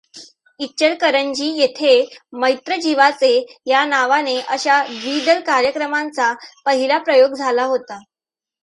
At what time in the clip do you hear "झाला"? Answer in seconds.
7.33-7.65